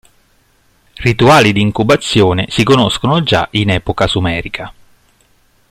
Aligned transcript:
Rituali 0.95 1.53
di 1.53 1.61
incubazione 1.61 2.47
si 2.49 2.63
conoscono 2.63 3.21
già 3.21 3.47
in 3.51 3.69
epoca 3.69 4.07
sumerica. 4.07 4.73